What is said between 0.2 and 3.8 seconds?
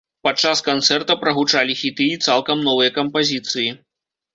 Падчас канцэрта прагучалі хіты і цалкам новыя кампазіцыі.